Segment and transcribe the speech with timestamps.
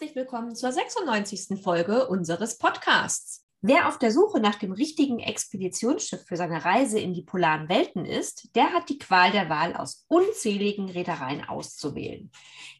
[0.00, 1.62] herzlich willkommen zur 96.
[1.62, 3.44] Folge unseres Podcasts.
[3.60, 8.06] Wer auf der Suche nach dem richtigen Expeditionsschiff für seine Reise in die polaren Welten
[8.06, 12.30] ist, der hat die Qual der Wahl aus unzähligen Reedereien auszuwählen.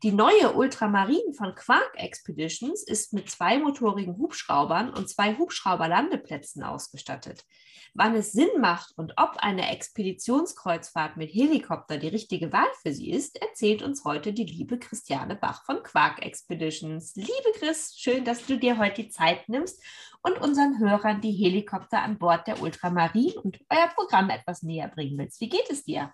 [0.02, 7.44] Die neue Ultramarin von Quark Expeditions ist mit zweimotorigen Hubschraubern und zwei Hubschrauberlandeplätzen ausgestattet.
[7.94, 13.10] Wann es Sinn macht und ob eine Expeditionskreuzfahrt mit Helikopter die richtige Wahl für Sie
[13.10, 17.16] ist, erzählt uns heute die liebe Christiane Bach von Quark Expeditions.
[17.16, 19.82] Liebe Chris, schön, dass du dir heute die Zeit nimmst
[20.22, 25.18] und unseren Hörern die Helikopter an Bord der Ultramarin und euer Programm etwas näher bringen
[25.18, 25.40] willst.
[25.40, 26.12] Wie geht es dir?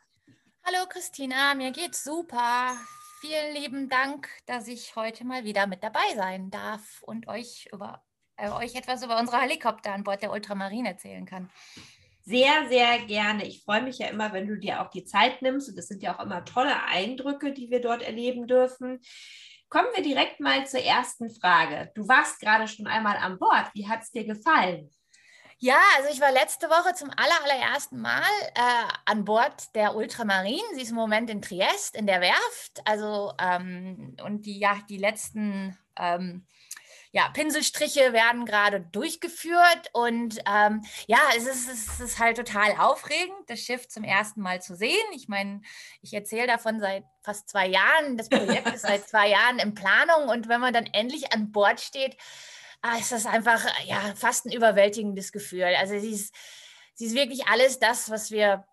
[0.64, 2.74] Hallo Christina, mir geht's super.
[3.20, 8.02] Vielen lieben Dank, dass ich heute mal wieder mit dabei sein darf und euch über
[8.38, 11.50] euch etwas über unsere Helikopter an Bord der Ultramarine erzählen kann.
[12.24, 13.46] Sehr, sehr gerne.
[13.46, 15.68] Ich freue mich ja immer, wenn du dir auch die Zeit nimmst.
[15.68, 19.00] Und das sind ja auch immer tolle Eindrücke, die wir dort erleben dürfen.
[19.68, 21.92] Kommen wir direkt mal zur ersten Frage.
[21.94, 23.70] Du warst gerade schon einmal an Bord.
[23.74, 24.90] Wie hat es dir gefallen?
[25.58, 28.22] Ja, also ich war letzte Woche zum aller, allerersten Mal
[28.54, 30.62] äh, an Bord der Ultramarine.
[30.74, 32.82] Sie ist im Moment in Triest, in der Werft.
[32.84, 36.44] Also, ähm, und die, ja, die letzten ähm,
[37.16, 43.38] ja, Pinselstriche werden gerade durchgeführt und ähm, ja, es ist, es ist halt total aufregend,
[43.46, 45.06] das Schiff zum ersten Mal zu sehen.
[45.14, 45.62] Ich meine,
[46.02, 48.18] ich erzähle davon seit fast zwei Jahren.
[48.18, 51.80] Das Projekt ist seit zwei Jahren in Planung und wenn man dann endlich an Bord
[51.80, 52.18] steht,
[52.82, 55.74] ah, ist das einfach ja fast ein überwältigendes Gefühl.
[55.78, 56.34] Also sie ist,
[56.92, 58.66] sie ist wirklich alles das, was wir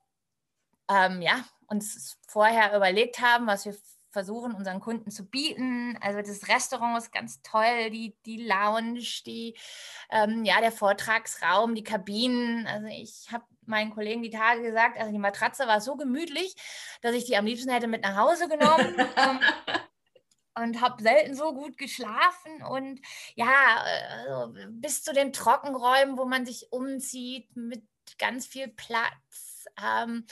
[0.89, 3.77] ähm, ja, uns vorher überlegt haben, was wir
[4.13, 5.97] versuchen, unseren Kunden zu bieten.
[6.01, 9.57] Also das Restaurant ist ganz toll, die, die Lounge, die,
[10.11, 12.65] ähm, ja, der Vortragsraum, die Kabinen.
[12.67, 16.55] Also ich habe meinen Kollegen die Tage gesagt, also die Matratze war so gemütlich,
[17.01, 18.95] dass ich die am liebsten hätte mit nach Hause genommen.
[19.17, 19.39] ähm,
[20.55, 23.01] und habe selten so gut geschlafen und
[23.33, 23.83] ja,
[24.27, 27.81] also bis zu den Trockenräumen, wo man sich umzieht mit
[28.19, 30.25] ganz viel Platz, ähm,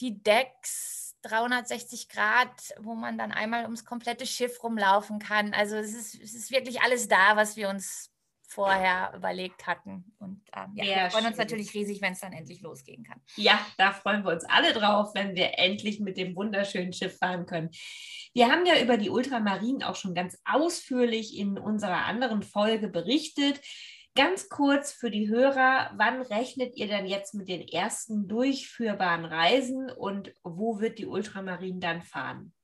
[0.00, 2.50] die Decks, 360 Grad,
[2.80, 5.54] wo man dann einmal ums komplette Schiff rumlaufen kann.
[5.54, 8.10] Also es ist, es ist wirklich alles da, was wir uns
[8.48, 10.04] vorher überlegt hatten.
[10.18, 13.20] Und ähm, ja, wir freuen uns natürlich riesig, wenn es dann endlich losgehen kann.
[13.36, 17.46] Ja, da freuen wir uns alle drauf, wenn wir endlich mit dem wunderschönen Schiff fahren
[17.46, 17.70] können.
[18.32, 23.60] Wir haben ja über die Ultramarinen auch schon ganz ausführlich in unserer anderen Folge berichtet.
[24.16, 29.90] Ganz kurz für die Hörer, wann rechnet ihr denn jetzt mit den ersten durchführbaren Reisen
[29.90, 32.54] und wo wird die Ultramarin dann fahren?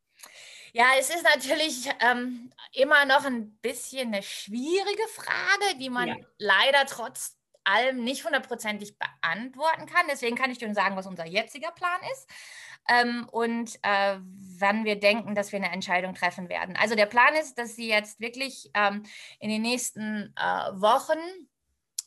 [0.72, 6.16] Ja, es ist natürlich ähm, immer noch ein bisschen eine schwierige Frage, die man ja.
[6.38, 10.06] leider trotz allem nicht hundertprozentig beantworten kann.
[10.10, 12.28] Deswegen kann ich dir sagen, was unser jetziger Plan ist
[12.88, 14.18] ähm, und äh,
[14.58, 16.76] wann wir denken, dass wir eine Entscheidung treffen werden.
[16.76, 19.02] Also der Plan ist, dass sie jetzt wirklich ähm,
[19.38, 21.18] in den nächsten äh, Wochen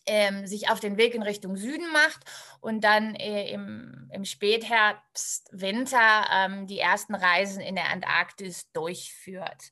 [0.05, 2.23] ähm, sich auf den Weg in Richtung Süden macht
[2.61, 9.71] und dann äh, im, im Spätherbst, Winter ähm, die ersten Reisen in der Antarktis durchführt.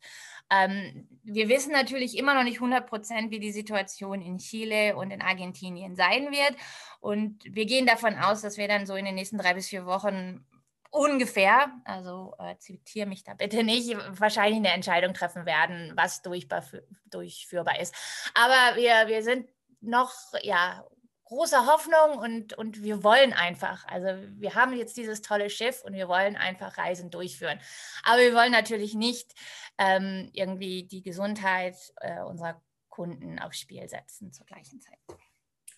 [0.50, 5.12] Ähm, wir wissen natürlich immer noch nicht 100 Prozent, wie die Situation in Chile und
[5.12, 6.56] in Argentinien sein wird.
[7.00, 9.86] Und wir gehen davon aus, dass wir dann so in den nächsten drei bis vier
[9.86, 10.46] Wochen
[10.94, 17.80] ungefähr, also äh, zitiere mich da bitte nicht, wahrscheinlich eine Entscheidung treffen werden, was durchführbar
[17.80, 17.96] ist.
[18.36, 19.48] Aber wir, wir sind
[19.84, 20.84] noch ja
[21.26, 24.08] große Hoffnung und, und wir wollen einfach, also
[24.40, 27.60] wir haben jetzt dieses tolle Schiff und wir wollen einfach Reisen durchführen.
[28.04, 29.34] Aber wir wollen natürlich nicht
[29.78, 35.00] ähm, irgendwie die Gesundheit äh, unserer Kunden aufs Spiel setzen zur gleichen Zeit.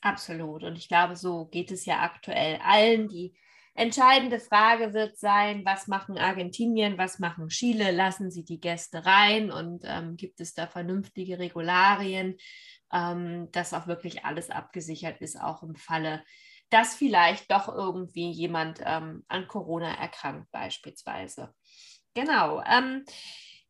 [0.01, 0.63] Absolut.
[0.63, 3.07] Und ich glaube, so geht es ja aktuell allen.
[3.07, 3.33] Die
[3.75, 7.91] entscheidende Frage wird sein, was machen Argentinien, was machen Chile?
[7.91, 12.37] Lassen sie die Gäste rein und ähm, gibt es da vernünftige Regularien?
[12.95, 16.23] Ähm, dass auch wirklich alles abgesichert ist, auch im Falle,
[16.69, 21.53] dass vielleicht doch irgendwie jemand ähm, an Corona erkrankt beispielsweise.
[22.13, 22.63] Genau.
[22.65, 23.03] Ähm,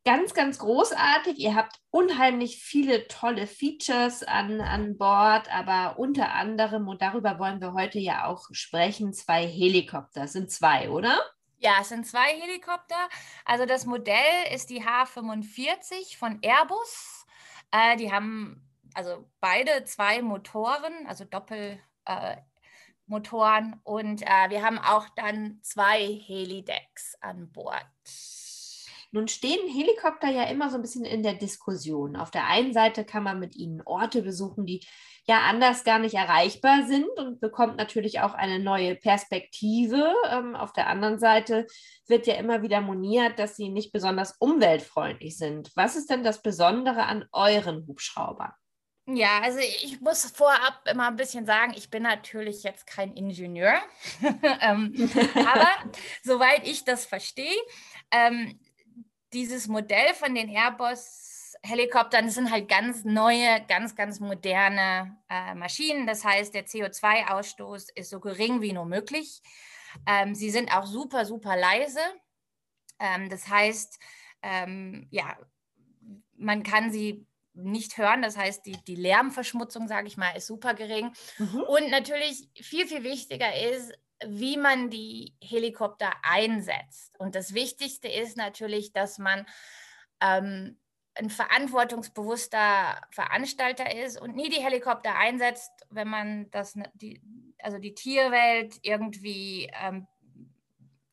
[0.06, 1.40] ganz, ganz großartig.
[1.40, 7.60] Ihr habt unheimlich viele tolle Features an, an Bord, aber unter anderem, und darüber wollen
[7.60, 10.22] wir heute ja auch sprechen, zwei Helikopter.
[10.22, 11.20] Das sind zwei, oder?
[11.58, 13.10] Ja, es sind zwei Helikopter.
[13.44, 17.26] Also das Modell ist die H45 von Airbus.
[17.72, 18.62] Äh, die haben
[18.96, 23.74] also beide zwei Motoren, also Doppelmotoren.
[23.74, 27.86] Äh, und äh, wir haben auch dann zwei Helidecks an Bord.
[29.12, 32.18] Nun stehen Helikopter ja immer so ein bisschen in der Diskussion.
[32.18, 34.86] Auf der einen Seite kann man mit ihnen Orte besuchen, die
[35.28, 40.14] ja anders gar nicht erreichbar sind und bekommt natürlich auch eine neue Perspektive.
[40.30, 41.66] Ähm, auf der anderen Seite
[42.08, 45.72] wird ja immer wieder moniert, dass sie nicht besonders umweltfreundlich sind.
[45.76, 48.52] Was ist denn das Besondere an euren Hubschraubern?
[49.08, 53.80] Ja, also ich muss vorab immer ein bisschen sagen, ich bin natürlich jetzt kein Ingenieur,
[54.62, 55.68] ähm, aber
[56.24, 57.56] soweit ich das verstehe,
[58.10, 58.60] ähm,
[59.32, 66.08] dieses Modell von den Airbus-Helikoptern sind halt ganz neue, ganz, ganz moderne äh, Maschinen.
[66.08, 69.42] Das heißt, der CO2-Ausstoß ist so gering wie nur möglich.
[70.08, 72.00] Ähm, sie sind auch super, super leise.
[73.00, 74.00] Ähm, das heißt,
[74.42, 75.38] ähm, ja,
[76.38, 78.22] man kann sie nicht hören.
[78.22, 81.12] Das heißt, die, die Lärmverschmutzung, sage ich mal, ist super gering.
[81.38, 81.62] Mhm.
[81.62, 83.94] Und natürlich viel, viel wichtiger ist,
[84.26, 87.20] wie man die Helikopter einsetzt.
[87.20, 89.46] Und das Wichtigste ist natürlich, dass man
[90.22, 90.78] ähm,
[91.16, 97.22] ein verantwortungsbewusster Veranstalter ist und nie die Helikopter einsetzt, wenn man das, die,
[97.60, 100.08] also die Tierwelt irgendwie ähm,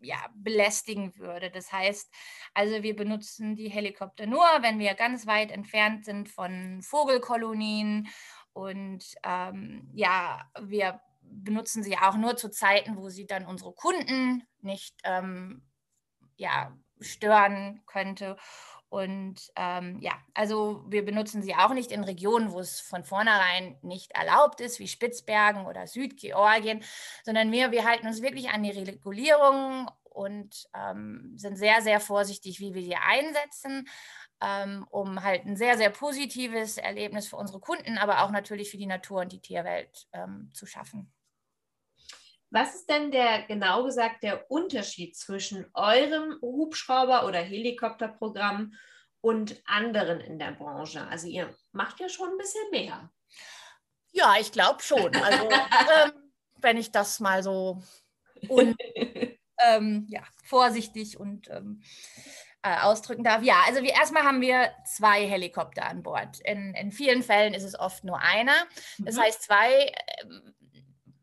[0.03, 1.51] ja, belästigen würde.
[1.51, 2.13] Das heißt,
[2.55, 8.09] also wir benutzen die Helikopter nur, wenn wir ganz weit entfernt sind von Vogelkolonien
[8.53, 14.47] und ähm, ja, wir benutzen sie auch nur zu Zeiten, wo sie dann unsere Kunden
[14.61, 15.63] nicht ähm,
[16.37, 18.37] ja, stören könnte.
[18.93, 23.79] Und ähm, ja, also wir benutzen sie auch nicht in Regionen, wo es von vornherein
[23.81, 26.85] nicht erlaubt ist, wie Spitzbergen oder Südgeorgien,
[27.25, 32.61] sondern wir, wir halten uns wirklich an die Regulierungen und ähm, sind sehr, sehr vorsichtig,
[32.61, 33.89] wie wir sie einsetzen,
[34.43, 38.77] ähm, um halt ein sehr, sehr positives Erlebnis für unsere Kunden, aber auch natürlich für
[38.77, 41.11] die Natur und die Tierwelt ähm, zu schaffen.
[42.53, 48.75] Was ist denn der genau gesagt der Unterschied zwischen eurem Hubschrauber- oder Helikopterprogramm
[49.23, 51.07] und anderen in der Branche?
[51.09, 53.11] Also ihr macht ja schon ein bisschen mehr.
[54.11, 55.17] Ja, ich glaube schon.
[55.17, 55.49] Also
[56.05, 56.13] ähm,
[56.57, 57.83] wenn ich das mal so
[58.51, 58.77] un,
[59.59, 61.83] ähm, ja, vorsichtig und ähm,
[62.61, 63.43] äh, ausdrücken darf.
[63.43, 66.39] Ja, also wir, erstmal haben wir zwei Helikopter an Bord.
[66.41, 68.67] In, in vielen Fällen ist es oft nur einer.
[68.99, 69.21] Das mhm.
[69.23, 69.91] heißt, zwei
[70.23, 70.55] ähm,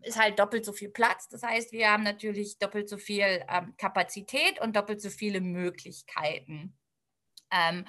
[0.01, 1.27] ist halt doppelt so viel Platz.
[1.29, 6.77] Das heißt, wir haben natürlich doppelt so viel ähm, Kapazität und doppelt so viele Möglichkeiten.
[7.51, 7.85] Ähm,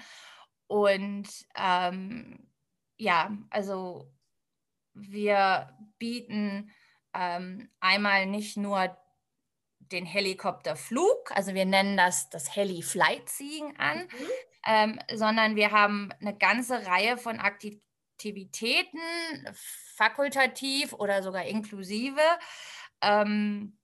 [0.67, 2.49] und ähm,
[2.97, 4.13] ja, also
[4.95, 6.71] wir bieten
[7.15, 8.97] ähm, einmal nicht nur
[9.79, 14.27] den Helikopterflug, also wir nennen das das Heli-Flight-Seeing an, mhm.
[14.67, 17.90] Ähm, sondern wir haben eine ganze Reihe von Aktivitäten,
[18.21, 19.01] Aktivitäten,
[19.97, 22.21] fakultativ oder sogar inklusive,
[23.01, 23.79] ähm,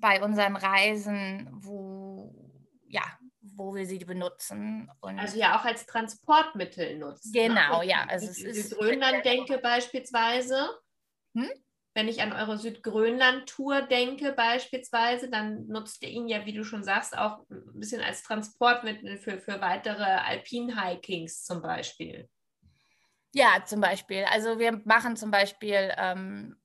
[0.00, 2.34] bei unseren Reisen, wo,
[2.88, 3.02] ja,
[3.40, 4.90] wo wir sie benutzen.
[5.00, 7.32] Und also ja auch als Transportmittel nutzen.
[7.32, 7.48] Ne?
[7.48, 7.86] Genau, ne?
[7.86, 8.04] ja.
[8.06, 10.68] Also es ist Grönland denke beispielsweise.
[11.34, 11.48] Hm?
[11.94, 16.84] Wenn ich an eure Südgrönland-Tour denke beispielsweise, dann nutzt ihr ihn ja, wie du schon
[16.84, 22.28] sagst, auch ein bisschen als Transportmittel für, für weitere Alpin-Hikings zum Beispiel.
[23.32, 24.24] Ja, zum Beispiel.
[24.24, 26.56] Also wir machen zum Beispiel ähm,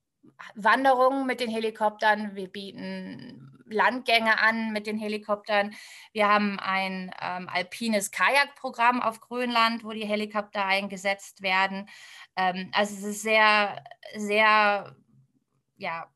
[0.55, 2.35] Wanderungen mit den Helikoptern.
[2.35, 5.75] Wir bieten Landgänge an mit den Helikoptern.
[6.11, 11.87] Wir haben ein ähm, alpines Kajakprogramm auf Grönland, wo die Helikopter eingesetzt werden.
[12.35, 13.83] Ähm, also es ist sehr,
[14.15, 14.95] sehr,
[15.77, 16.11] ja,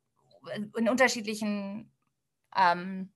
[0.77, 1.91] in unterschiedlichen
[2.56, 3.13] ähm,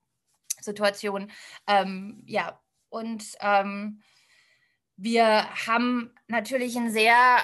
[0.59, 1.31] Situationen.
[1.67, 4.01] Ähm, ja, und ähm,
[4.97, 7.37] wir haben natürlich ein sehr,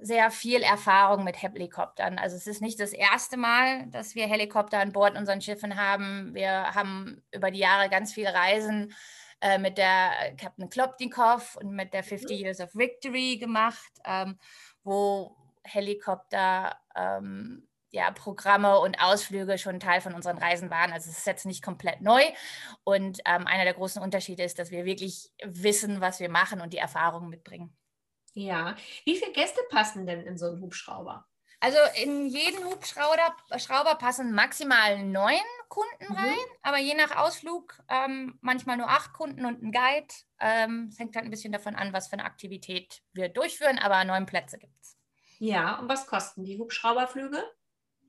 [0.00, 2.18] sehr viel Erfahrung mit Helikoptern.
[2.18, 6.34] Also es ist nicht das erste Mal, dass wir Helikopter an Bord unseren Schiffen haben.
[6.34, 8.92] Wir haben über die Jahre ganz viele Reisen
[9.40, 14.38] äh, mit der Captain Klopnikov und mit der 50 Years of Victory gemacht, ähm,
[14.82, 20.92] wo Helikopter ähm, ja, Programme und Ausflüge schon Teil von unseren Reisen waren.
[20.92, 22.22] Also es ist jetzt nicht komplett neu.
[22.82, 26.72] Und ähm, einer der großen Unterschiede ist, dass wir wirklich wissen, was wir machen und
[26.72, 27.76] die Erfahrungen mitbringen.
[28.32, 28.74] Ja,
[29.04, 31.24] wie viele Gäste passen denn in so einen Hubschrauber?
[31.60, 36.16] Also in jeden Hubschrauber Schrauber passen maximal neun Kunden mhm.
[36.16, 40.12] rein, aber je nach Ausflug ähm, manchmal nur acht Kunden und ein Guide.
[40.40, 44.04] Ähm, es hängt halt ein bisschen davon an, was für eine Aktivität wir durchführen, aber
[44.04, 44.98] neun Plätze gibt es.
[45.38, 47.44] Ja, und was kosten die Hubschrauberflüge?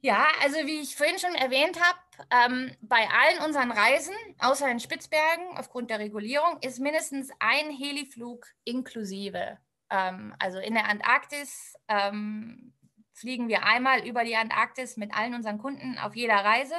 [0.06, 1.98] Ja, also wie ich vorhin schon erwähnt habe,
[2.30, 8.46] ähm, bei allen unseren Reisen, außer in Spitzbergen aufgrund der Regulierung, ist mindestens ein Heliflug
[8.66, 9.58] inklusive.
[9.90, 12.72] Ähm, also in der Antarktis ähm,
[13.14, 16.76] fliegen wir einmal über die Antarktis mit allen unseren Kunden auf jeder Reise.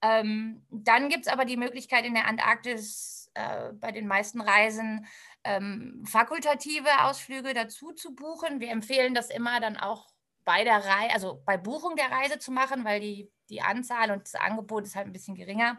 [0.00, 5.08] Ähm, dann gibt es aber die Möglichkeit in der Antarktis äh, bei den meisten Reisen
[5.42, 8.60] ähm, fakultative Ausflüge dazu zu buchen.
[8.60, 10.13] Wir empfehlen das immer dann auch
[10.44, 14.22] bei der Reise, also bei Buchung der Reise zu machen, weil die, die Anzahl und
[14.22, 15.78] das Angebot ist halt ein bisschen geringer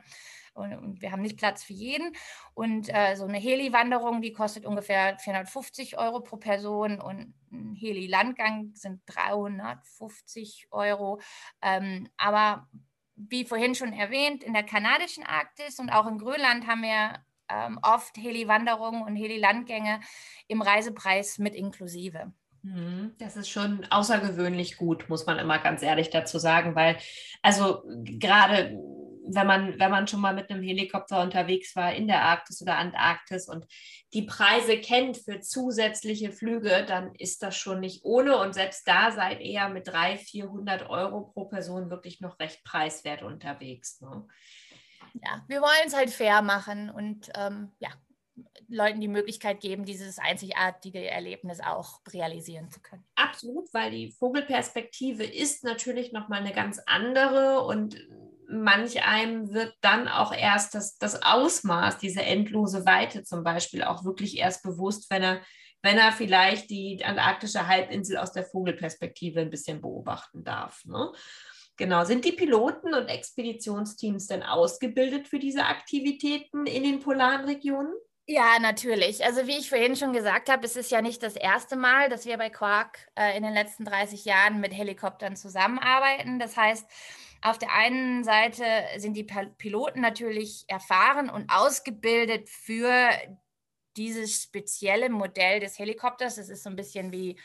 [0.56, 2.14] und, und wir haben nicht Platz für jeden.
[2.54, 8.72] Und äh, so eine Heli-Wanderung, die kostet ungefähr 450 Euro pro Person und ein Heli-Landgang
[8.74, 11.20] sind 350 Euro.
[11.62, 12.68] Ähm, aber
[13.16, 17.80] wie vorhin schon erwähnt, in der kanadischen Arktis und auch in Grönland haben wir ähm,
[17.82, 20.00] oft Heli-Wanderungen und Heli-Landgänge
[20.48, 22.34] im Reisepreis mit inklusive.
[22.66, 23.14] Mhm.
[23.20, 26.98] Das ist schon außergewöhnlich gut, muss man immer ganz ehrlich dazu sagen, weil
[27.44, 28.76] also gerade
[29.28, 32.78] wenn man, wenn man schon mal mit einem Helikopter unterwegs war in der Arktis oder
[32.78, 33.66] Antarktis und
[34.14, 38.38] die Preise kennt für zusätzliche Flüge, dann ist das schon nicht ohne.
[38.38, 43.24] Und selbst da seid eher mit 300, 400 Euro pro Person wirklich noch recht preiswert
[43.24, 44.00] unterwegs.
[44.02, 44.28] Ne?
[45.14, 47.90] Ja, wir wollen es halt fair machen und ähm, ja,
[48.68, 53.06] Leuten die Möglichkeit geben, dieses einzigartige Erlebnis auch realisieren zu können.
[53.16, 57.98] Absolut, weil die Vogelperspektive ist natürlich nochmal eine ganz andere und
[58.48, 64.04] manch einem wird dann auch erst das, das Ausmaß, diese endlose Weite zum Beispiel auch
[64.04, 65.42] wirklich erst bewusst, wenn er,
[65.82, 70.84] wenn er vielleicht die antarktische Halbinsel aus der Vogelperspektive ein bisschen beobachten darf.
[70.86, 71.12] Ne?
[71.78, 77.94] Genau, sind die Piloten und Expeditionsteams denn ausgebildet für diese Aktivitäten in den polaren Regionen?
[78.28, 79.24] Ja, natürlich.
[79.24, 82.26] Also wie ich vorhin schon gesagt habe, es ist ja nicht das erste Mal, dass
[82.26, 86.40] wir bei Quark äh, in den letzten 30 Jahren mit Helikoptern zusammenarbeiten.
[86.40, 86.88] Das heißt,
[87.44, 88.66] auf der einen Seite
[88.98, 93.12] sind die Piloten natürlich erfahren und ausgebildet für
[93.96, 96.38] dieses spezielle Modell des Helikopters.
[96.38, 97.40] Das ist so ein bisschen wie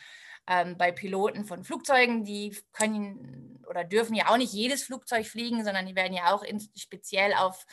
[0.47, 2.25] ähm, bei Piloten von Flugzeugen.
[2.25, 6.43] Die können oder dürfen ja auch nicht jedes Flugzeug fliegen, sondern die werden ja auch
[6.43, 7.67] in, speziell auf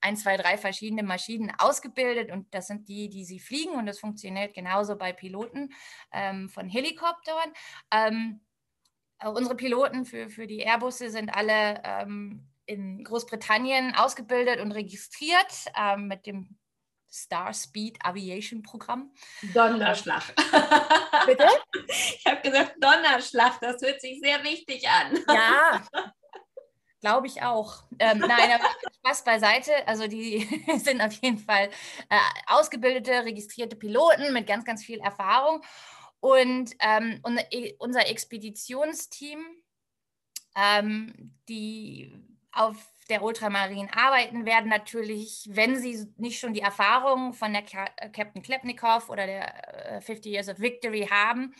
[0.00, 3.98] ein, zwei, drei verschiedene Maschinen ausgebildet und das sind die, die sie fliegen und das
[3.98, 5.70] funktioniert genauso bei Piloten
[6.12, 7.52] ähm, von Helikoptern.
[7.90, 8.40] Ähm,
[9.20, 15.52] äh, unsere Piloten für, für die Airbusse sind alle ähm, in Großbritannien ausgebildet und registriert
[15.76, 16.58] ähm, mit dem
[17.10, 19.12] Star Speed Aviation Programm.
[19.54, 20.34] Donnerschlag.
[21.26, 21.46] Bitte?
[21.88, 25.18] Ich habe gesagt Donnerschlag, das hört sich sehr wichtig an.
[25.28, 25.82] Ja,
[27.00, 27.84] glaube ich auch.
[27.98, 28.64] Ähm, nein, aber
[28.98, 29.72] Spaß beiseite.
[29.86, 30.46] Also die
[30.78, 31.70] sind auf jeden Fall
[32.08, 35.62] äh, ausgebildete, registrierte Piloten mit ganz, ganz viel Erfahrung.
[36.20, 39.38] Und, ähm, e, unser Expeditionsteam,
[40.56, 42.12] ähm, die
[42.50, 42.76] auf
[43.08, 49.08] der Ultramarin arbeiten, werden natürlich, wenn sie nicht schon die Erfahrung von der Captain Klepnikow
[49.08, 51.54] oder der 50 äh, Years of Victory haben,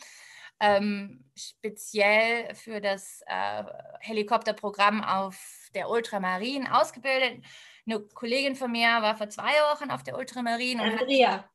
[0.59, 3.63] ähm, speziell für das äh,
[4.01, 7.43] Helikopterprogramm auf der Ultramarin ausgebildet.
[7.85, 10.79] Eine Kollegin von mir war vor zwei Wochen auf der Ultramarin.
[10.79, 11.31] Andrea.
[11.31, 11.49] Hat,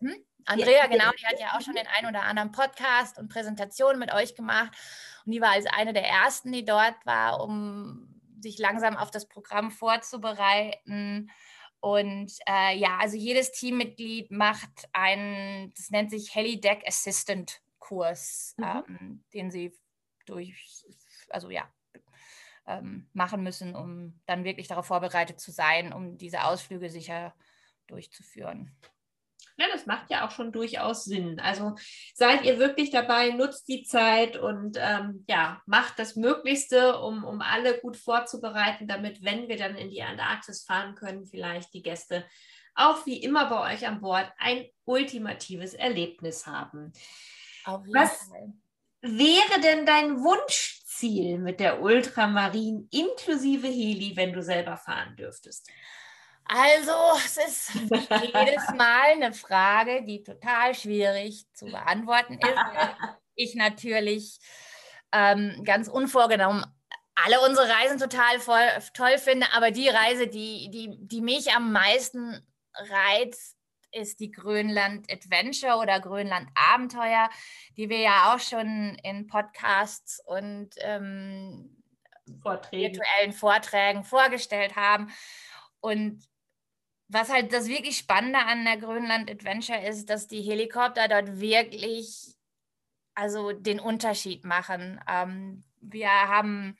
[0.00, 0.24] hm?
[0.46, 4.12] Andrea, genau, die hat ja auch schon den einen oder anderen Podcast und Präsentation mit
[4.12, 4.72] euch gemacht.
[5.24, 9.28] Und die war als eine der ersten, die dort war, um sich langsam auf das
[9.28, 11.30] Programm vorzubereiten.
[11.80, 17.60] Und äh, ja, also jedes Teammitglied macht einen, das nennt sich Helideck Assistant
[17.90, 18.64] Kurs, mhm.
[18.64, 19.76] ähm, den sie
[20.24, 20.84] durch,
[21.28, 21.68] also ja,
[22.68, 27.34] ähm, machen müssen, um dann wirklich darauf vorbereitet zu sein, um diese Ausflüge sicher
[27.88, 28.76] durchzuführen.
[29.56, 31.40] Ja, das macht ja auch schon durchaus Sinn.
[31.40, 31.74] Also
[32.14, 37.40] seid ihr wirklich dabei, nutzt die Zeit und ähm, ja, macht das Möglichste, um, um
[37.40, 42.24] alle gut vorzubereiten, damit, wenn wir dann in die Antarktis fahren können, vielleicht die Gäste
[42.76, 46.92] auch wie immer bei euch an Bord ein ultimatives Erlebnis haben.
[47.64, 48.52] Was Fall.
[49.00, 55.68] wäre denn dein Wunschziel mit der Ultramarin inklusive Heli, wenn du selber fahren dürftest?
[56.44, 56.92] Also,
[57.24, 63.10] es ist jedes Mal eine Frage, die total schwierig zu beantworten ist.
[63.36, 64.38] ich natürlich
[65.12, 66.64] ähm, ganz unvorgenommen
[67.24, 71.72] alle unsere Reisen total voll, toll finde, aber die Reise, die, die, die mich am
[71.72, 73.56] meisten reizt,
[73.92, 77.30] ist die Grönland Adventure oder Grönland Abenteuer,
[77.76, 81.82] die wir ja auch schon in Podcasts und ähm,
[82.42, 82.94] Vorträgen.
[82.94, 85.10] virtuellen Vorträgen vorgestellt haben.
[85.80, 86.22] Und
[87.08, 92.36] was halt das wirklich Spannende an der Grönland Adventure ist, dass die Helikopter dort wirklich
[93.14, 95.00] also den Unterschied machen.
[95.08, 96.76] Ähm, wir haben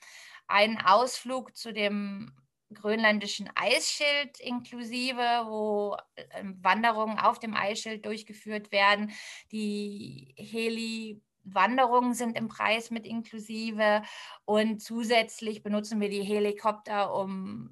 [0.47, 2.31] einen Ausflug zu dem
[2.73, 5.97] grönländischen Eisschild inklusive, wo
[6.31, 9.11] ähm, Wanderungen auf dem Eisschild durchgeführt werden.
[9.51, 14.03] Die Heli Wanderungen sind im Preis mit inklusive
[14.45, 17.71] und zusätzlich benutzen wir die Helikopter, um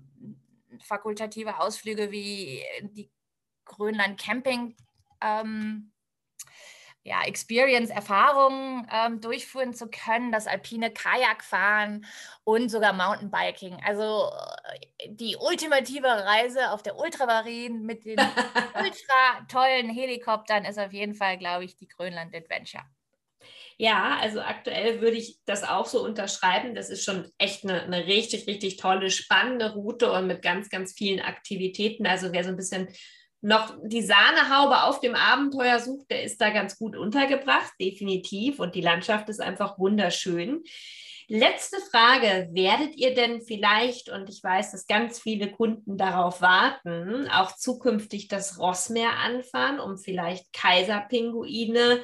[0.81, 3.11] fakultative Ausflüge wie die
[3.65, 4.75] Grönland Camping
[5.21, 5.91] ähm,
[7.03, 12.05] ja, Experience, Erfahrungen ähm, durchführen zu können, das alpine Kajakfahren
[12.43, 13.77] und sogar Mountainbiking.
[13.85, 14.29] Also
[14.99, 18.19] äh, die ultimative Reise auf der Ultramarin mit den
[18.75, 22.83] ultra tollen Helikoptern ist auf jeden Fall, glaube ich, die Grönland Adventure.
[23.77, 26.75] Ja, also aktuell würde ich das auch so unterschreiben.
[26.75, 30.91] Das ist schon echt eine, eine, richtig, richtig tolle, spannende Route und mit ganz, ganz
[30.91, 32.05] vielen Aktivitäten.
[32.05, 32.89] Also wer so ein bisschen
[33.41, 38.59] noch die Sahnehaube auf dem Abenteuer sucht, der ist da ganz gut untergebracht, definitiv.
[38.59, 40.63] Und die Landschaft ist einfach wunderschön.
[41.31, 47.29] Letzte Frage, werdet ihr denn vielleicht, und ich weiß, dass ganz viele Kunden darauf warten,
[47.29, 52.03] auch zukünftig das Rossmeer anfahren, um vielleicht Kaiserpinguine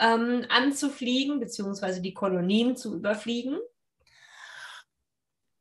[0.00, 3.58] ähm, anzufliegen, beziehungsweise die Kolonien zu überfliegen?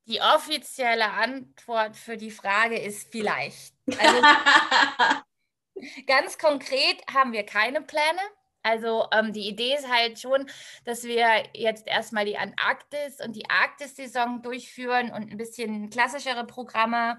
[0.08, 3.74] Die offizielle Antwort für die Frage ist vielleicht.
[4.00, 4.22] Also,
[6.08, 8.22] ganz konkret haben wir keine Pläne.
[8.64, 10.48] Also ähm, die Idee ist halt schon,
[10.86, 17.18] dass wir jetzt erstmal die Antarktis und die Arktis-Saison durchführen und ein bisschen klassischere Programme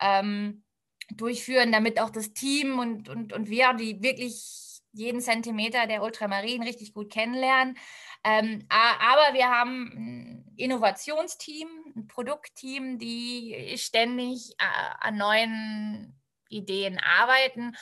[0.00, 0.64] ähm,
[1.10, 6.62] durchführen, damit auch das Team und, und, und wir, die wirklich jeden Zentimeter der Ultramarin
[6.62, 7.78] richtig gut kennenlernen.
[8.24, 14.64] Ähm, aber wir haben ein Innovationsteam, ein Produktteam, die ständig äh,
[15.00, 17.74] an neuen Ideen arbeiten.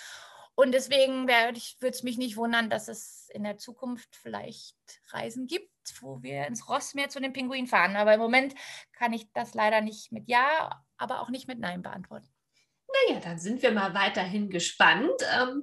[0.54, 4.76] Und deswegen würde es mich nicht wundern, dass es in der Zukunft vielleicht
[5.08, 5.70] Reisen gibt,
[6.00, 7.96] wo wir ins Rossmeer zu den Pinguinen fahren.
[7.96, 8.54] Aber im Moment
[8.92, 12.28] kann ich das leider nicht mit Ja, aber auch nicht mit Nein beantworten.
[13.08, 15.12] Naja, dann sind wir mal weiterhin gespannt.
[15.38, 15.62] Ähm,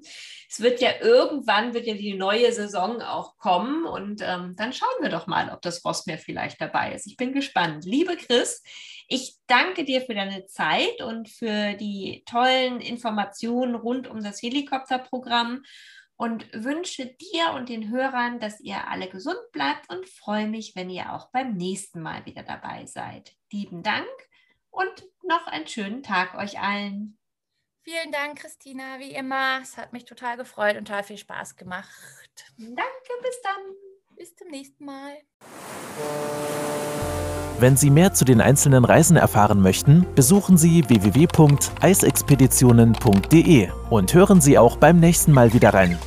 [0.50, 5.02] es wird ja irgendwann, wird ja die neue Saison auch kommen und ähm, dann schauen
[5.02, 7.06] wir doch mal, ob das Rossmeer vielleicht dabei ist.
[7.06, 7.86] Ich bin gespannt.
[7.86, 8.64] Liebe Chris,
[9.08, 15.64] ich danke dir für deine Zeit und für die tollen Informationen rund um das Helikopterprogramm
[16.18, 20.90] und wünsche dir und den Hörern, dass ihr alle gesund bleibt und freue mich, wenn
[20.90, 23.34] ihr auch beim nächsten Mal wieder dabei seid.
[23.52, 24.08] Lieben Dank
[24.72, 27.17] und noch einen schönen Tag euch allen.
[27.90, 29.62] Vielen Dank, Christina, wie immer.
[29.64, 31.88] Es hat mich total gefreut und total viel Spaß gemacht.
[32.58, 32.82] Danke,
[33.22, 33.54] bis dann.
[34.18, 35.14] Bis zum nächsten Mal.
[37.60, 44.58] Wenn Sie mehr zu den einzelnen Reisen erfahren möchten, besuchen Sie www.eisexpeditionen.de und hören Sie
[44.58, 45.98] auch beim nächsten Mal wieder rein.